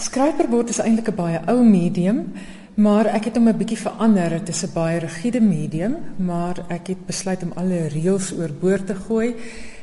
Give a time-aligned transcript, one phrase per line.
[0.00, 2.32] skryperbord is eintlik 'n baie ou medium,
[2.74, 4.30] maar ek het hom 'n bietjie verander.
[4.30, 8.94] Dit is 'n baie rigiede medium, maar ek het besluit om alle reëls oorboord te
[8.94, 9.34] gooi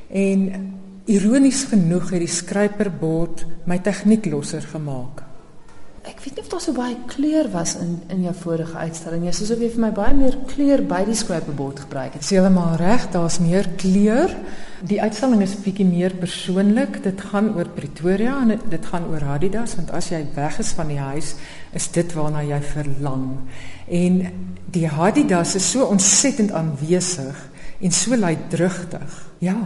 [0.09, 0.73] en
[1.05, 5.23] ironies genoeg het die skryperbord my tegniek losser gemaak.
[6.07, 9.33] Ek weet nie of daar so baie kleur was in in jou vorige uitstalling nie.
[9.33, 12.21] Soos of jy vir my baie meer kleur by die skryperbord gebruik het.
[12.21, 14.35] Dis heeltemal reg, daar's meer kleur.
[14.85, 16.99] Die uitstalling is bietjie meer persoonlik.
[17.01, 20.91] Dit gaan oor Pretoria en dit gaan oor Adidas want as jy weg is van
[20.91, 21.33] die huis,
[21.73, 23.25] is dit waarna jy verlang.
[23.89, 24.21] En
[24.75, 27.41] die Adidas is so ontsettend aanwesig
[27.81, 29.17] en so luidrugtig.
[29.41, 29.57] Ja.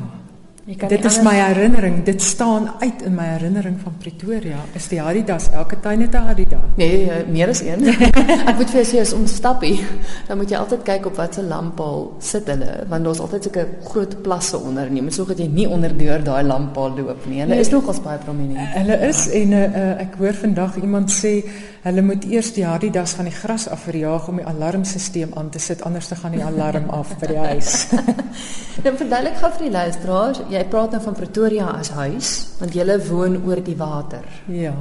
[0.78, 2.04] Dit is my herinnering.
[2.04, 4.58] Dit staan uit in my herinnering van Pretoria.
[4.74, 6.60] Is die Adidas elke tuin het 'n Adidas?
[6.76, 7.88] Nee, eh, meer as een.
[8.50, 9.80] ek moet vir jou sê as ons stappie,
[10.28, 14.22] dan moet jy altyd kyk op watter lamppaal sit hulle, want daar's altyd sulke groot
[14.22, 14.88] plasse onder.
[14.94, 17.42] Jy moet sorg dat jy nie onder deur daai lamppaal loop nie.
[17.42, 18.74] Hulle nee, is nogals baie prominent.
[18.74, 21.44] Hulle is en uh, ek hoor vandag iemand sê
[21.82, 25.60] hulle moet eers die Adidas van die gras af verjaag om die alarmstelsel aan te
[25.60, 27.88] sit anders dan gaan die alarm af by die huis.
[28.86, 32.86] dan verduidelik gou vir die luisteraars jy praat nou van Pretoria as huis, want jy
[33.08, 34.26] woon oor die water.
[34.48, 34.76] Ja.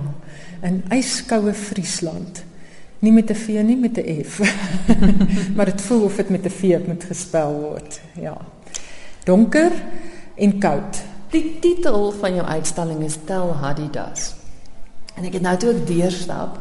[0.63, 2.45] In yskoue Friesland.
[3.01, 4.41] Nie met 'n V nie, met 'n F.
[5.57, 8.01] maar dit voel of dit met 'n V moet gespel word.
[8.15, 8.37] Ja.
[9.25, 9.73] Donker
[10.35, 11.03] en koud.
[11.31, 14.35] Die titel van jou uitstalling is Tel Hadidas.
[15.15, 16.59] En ek het nou toe ek deurstap,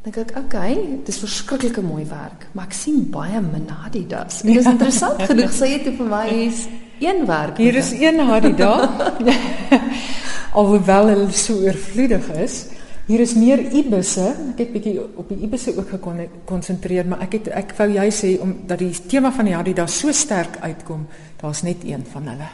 [0.00, 4.40] dink ek, okay, dit is verskriklike mooi werk, maar ek sien baie min Hadidas.
[4.46, 6.62] Dit is interessant genoeg sê jy toe vir my is
[7.00, 7.60] een werk.
[7.60, 8.72] Hier is een Hadida.
[10.60, 12.62] Alhoewel hulle so oorvloedig is.
[13.10, 14.24] Hier is meer ibusse.
[14.54, 18.34] Ek het bietjie op die ibusse ook gekonsentreer, maar ek het ek wou jy sê
[18.40, 21.06] omdat die tema van die Hadida so sterk uitkom,
[21.42, 22.50] daar's net een van hulle.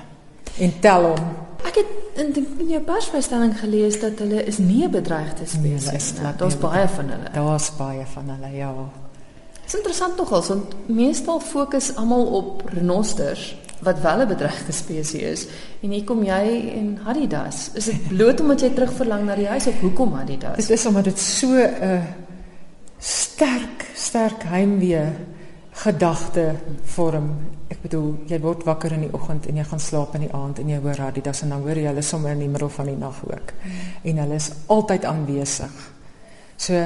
[0.58, 1.32] En tel hom.
[1.66, 6.32] Ek het in in jou persverstelling gelees dat hulle is nie bedreigde nee, spesies nie.
[6.38, 7.32] Daar's baie van hulle.
[7.32, 8.72] Daar's baie van hulle, ja.
[9.60, 14.72] Dit is interessant tog als want meestal fokus almal op renosters wat wel 'n bedreigde
[14.72, 15.46] spesies is
[15.82, 17.70] en hier kom jy en Adidas.
[17.74, 20.56] Is dit bloot omdat jy terugverlang na die huis of hoekom Adidas?
[20.56, 22.02] Dit is omdat dit so 'n uh,
[22.98, 25.12] sterk sterk heimwee
[25.76, 26.46] gedagte
[26.94, 27.28] vorm.
[27.68, 30.62] Ek bedoel, jy word wakker in die oggend en jy gaan slaap in die aand
[30.62, 32.96] en jy hoor Adidas en dan hoor jy hulle sommer in die middel van die
[32.96, 33.52] nag ook.
[33.62, 33.84] Hmm.
[34.10, 35.84] En hulle is altyd aanwesig.
[36.56, 36.84] So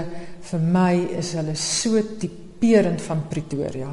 [0.50, 3.92] vir my is hulle so tipeerend van Pretoria.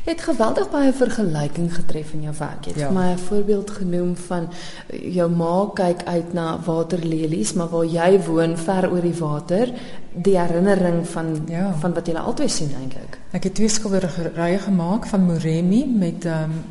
[0.00, 2.64] Jy het geweldig baie vergelyking getref in jou werk.
[2.64, 2.86] Jy het ja.
[2.88, 7.84] vir my 'n voorbeeld genoem van eh, jou ma kyk uit na waterlelies, maar waar
[7.84, 9.72] jy woon ver oor die water,
[10.12, 11.74] die herinnering van ja.
[11.80, 13.18] van wat jy altyd sien eintlik.
[13.30, 16.64] Ek het twee skilderye gemaak van Moremi met 'n um,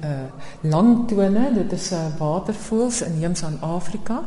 [0.72, 1.54] uh, tone.
[1.54, 4.24] Dit is 'n uh, watervoëls inheems aan Afrika.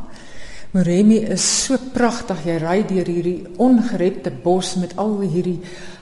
[0.73, 2.39] Moremi is so pragtig.
[2.47, 5.59] Jy ry deur hierdie ongerepte bos met al hierdie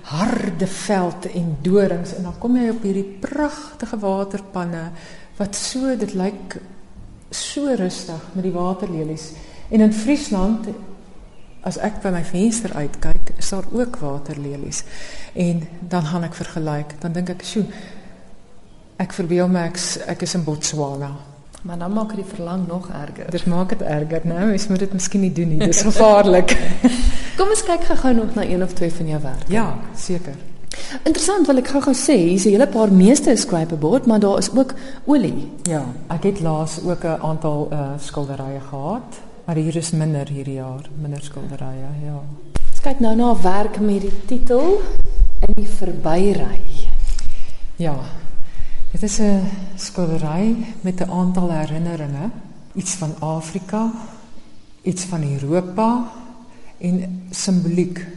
[0.07, 4.85] harde veld en dorings en dan kom jy op hierdie pragtige waterpanne
[5.35, 6.55] wat so dit lyk
[7.35, 9.33] so rustig met die waterlelies.
[9.75, 10.69] En in Friesland
[11.67, 14.85] as ek by my venster uitkyk, is daar ook waterlelies.
[15.35, 15.61] En
[15.91, 17.65] dan gaan ek vergelyk, dan dink ek, "Sjoe,
[18.97, 19.77] ek verbeel my ek,
[20.07, 21.30] ek is in Botswana."
[21.61, 23.31] Maar dan maak die verlang nog erger.
[23.31, 24.45] Dit maak dit erger, né?
[24.45, 25.59] Mens moet dit miskien nie doen nie.
[25.59, 26.57] Dis gevaarlik.
[27.37, 29.51] Kom ons kyk gou nog na een of twee van jou werke.
[29.53, 30.33] Ja, seker.
[31.03, 34.73] Interessant, wil ek gou-gou sê, hier's 'n hele paar meeste scraperboard, maar daar is ook
[35.05, 35.51] olie.
[35.63, 40.53] Ja, ek het laas ook 'n aantal uh skilderye gehad, maar hier is minder hierdie
[40.53, 42.19] jaar, minder skilderye, ja.
[42.71, 44.81] Ons kyk nou na 'n werk met die titel
[45.41, 46.59] In die verbyry.
[47.75, 47.95] Ja,
[48.91, 52.29] Dit is 'n skildery met 'n aantal herinneringe,
[52.73, 53.91] iets van Afrika,
[54.81, 56.11] iets van Europa
[56.77, 58.07] en simboliek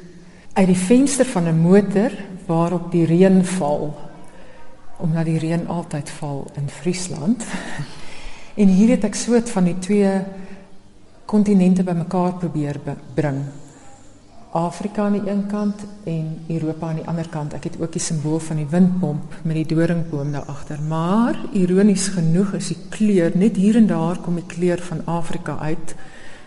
[0.53, 2.11] uit die venster van 'n motor
[2.47, 3.95] waarop die reën val.
[4.97, 7.45] Omdat die reën altyd val in Friesland.
[8.55, 10.21] En hier het ek soort van die twee
[11.25, 12.81] kontinente bymekaar probeer
[13.15, 13.39] bring.
[14.55, 17.57] Afrika aan die een kant en Europa aan die ander kant.
[17.59, 20.79] Ek het ook die simbool van die windpomp met die doringboom daar agter.
[20.79, 25.57] Maar ironies genoeg is die kleur net hier en daar kom die kleur van Afrika
[25.59, 25.97] uit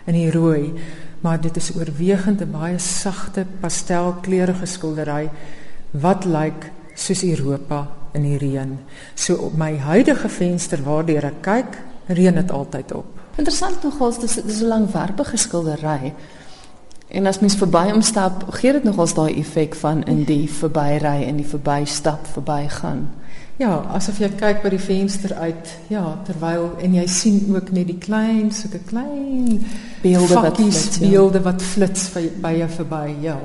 [0.08, 0.72] in die rooi,
[1.20, 5.28] maar dit is oorwegend 'n baie sagte pastelkleurige skildery
[5.90, 8.78] wat lyk soos Europa in die reën.
[9.14, 13.06] So op my huidige venster waardeur ek kyk, reën dit altyd op.
[13.36, 16.14] Interessant nogals, dis dis 'n langwerpige skildery.
[17.08, 21.22] En as mens verby hom stap, gee dit nogals daai effek van in die verbyry
[21.24, 23.08] en die verbystap, verbygaan.
[23.58, 27.88] ja, asof jy kyk by die venster uit, ja, terwyl en jy sien ook net
[27.90, 29.64] die klein, sulke klein
[30.04, 31.08] beelde wat flits, ja.
[31.08, 33.38] beelde wat flits by, by jou verby, ja.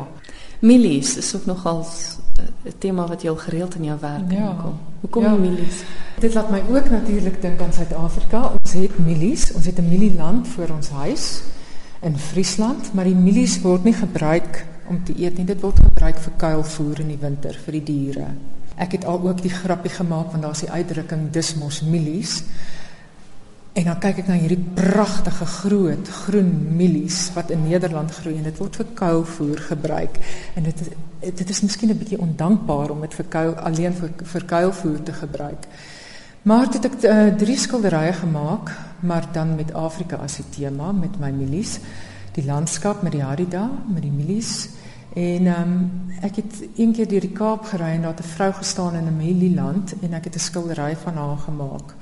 [0.62, 4.54] Milies is ook nogal 'n tema wat jy al gereeld in jou werk ja.
[4.62, 4.78] kom.
[5.02, 5.34] Hoekom ja.
[5.36, 5.82] milies?
[6.20, 8.52] Dit laat my ook natuurlik dink aan Suid-Afrika.
[8.62, 11.42] Ons het milies, ons het 'n milieland voor ons huis
[12.04, 15.48] in Friesland, maar die milies word nie gebruik om te eet nie.
[15.48, 18.28] Dit word gebruik vir kuilvoer in die winter vir die diere.
[18.76, 22.42] Ek het al ook die grappie gemaak want daar's die uitdrukking dismos milies.
[23.74, 28.46] En dan kyk ek na hierdie pragtige groot groen mielies wat in Nederland groei en
[28.46, 30.20] dit word vir kuilvoer gebruik.
[30.60, 30.86] En dit
[31.24, 35.14] dit is miskien 'n bietjie ondankbaar om dit vir kuil alleen vir vir kuilvoer te
[35.14, 35.68] gebruik.
[36.44, 41.16] Maar dit ek uh, drie skilderye gemaak, maar dan met Afrika as die tema met
[41.20, 41.78] my mielies,
[42.36, 44.70] die landskap met die harida, met die mielies.
[45.14, 45.78] En ehm um,
[46.24, 49.08] ek het een keer deur die Kaap gery en daar het 'n vrou gestaan in
[49.08, 51.96] 'n mielieland en ek het 'n skildery van haar gemaak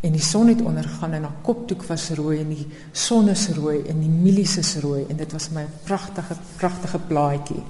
[0.00, 3.80] en die son het ondergaan en haar kopdoek was rooi en die son is rooi
[3.88, 7.62] en die mielies is rooi en dit was my pragtige pragtige plaatjie.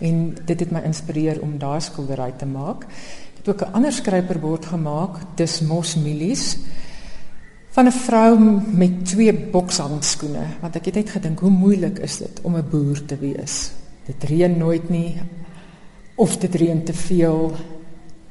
[0.00, 2.86] En dit het my inspireer om daai skildery te maak.
[3.44, 6.56] Ek het ook 'n ander skryperbord gemaak, dis mos mielies
[7.76, 12.40] van 'n vrou met twee bokshandskoene want ek het net gedink hoe moeilik is dit
[12.42, 13.72] om 'n boer te wees.
[14.06, 15.20] Dit reën nooit nie
[16.14, 17.52] of dit reën te veel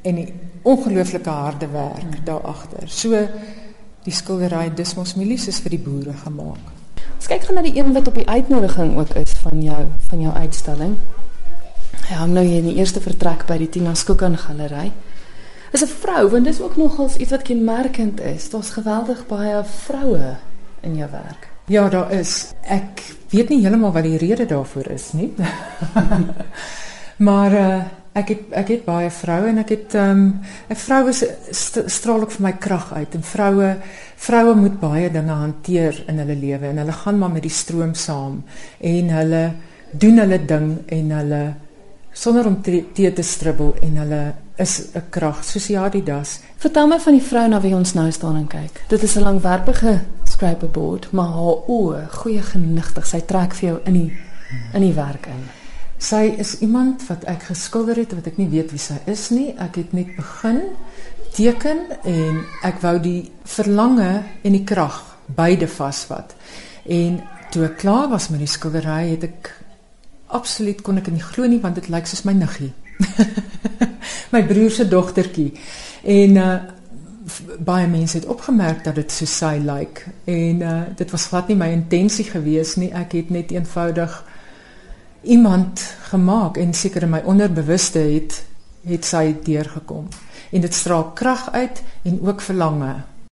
[0.02, 2.90] en die ongelooflike harde werk daar agter.
[2.90, 3.28] So
[4.04, 6.66] die skildery Dismos Milies is vir die boere gemaak.
[7.16, 10.22] Ons kyk gou na die een wat op die uitnodiging ook is van jou van
[10.22, 10.98] jou uitstalling.
[12.04, 14.92] Hy hang nou hier in die eerste vertrek by die Tina Skookan Galery.
[15.72, 18.50] Is 'n vrou want dis ook nogals iets wat kenmerkend is.
[18.50, 20.36] Daar's geweldig baie vroue
[20.82, 21.50] in jou werk.
[21.68, 22.54] Ja, daar is.
[22.62, 25.34] Ek weet nie heeltemal wat die rede daarvoor is nie.
[27.28, 27.84] maar uh
[28.14, 32.22] ek het ek het baie vroue en ek het ehm um, 'n vroue st straal
[32.22, 33.76] ook vir my krag uit en vroue
[34.16, 37.94] vroue moet baie dinge hanteer in hulle lewe en hulle gaan maar met die stroom
[37.94, 38.44] saam
[38.80, 39.52] en hulle
[39.92, 41.54] doen hulle ding en hulle
[42.14, 44.24] sonder om te, te stribbel en hulle
[44.56, 46.40] is 'n krag soos Adidas.
[46.58, 48.86] Vertel my van die vrou na wie ons nou staan en kyk.
[48.88, 53.94] Dit is 'n langwerpige scraperboard, maar haar oë, goeie genigtig, sy trek vir jou in
[53.94, 54.12] die
[54.74, 55.44] in die werk in.
[55.98, 59.54] Sy is iemand wat ek geskilder het wat ek nie weet wie sy is nie.
[59.58, 60.62] Ek het net begin
[61.34, 66.36] teken en ek wou die verlange en die krag beide vasvat.
[66.86, 67.22] En
[67.52, 69.63] toe ek klaar was met die skildery het ek
[70.34, 72.72] absoluut kon ek nie glo nie want dit lyk soos my niggie.
[74.36, 75.52] my broer se dogtertjie.
[76.04, 76.54] En uh
[77.64, 81.56] baie mense het opgemerk dat dit so sy lyk en uh dit was glad nie
[81.56, 82.92] my intensie gewees nie.
[82.92, 84.18] Ek het net eenvoudig
[85.24, 88.42] iemand gemaak en seker in my onderbewuste het
[88.84, 90.10] het sy deurgekom
[90.52, 92.96] en dit straal krag uit en ook verlange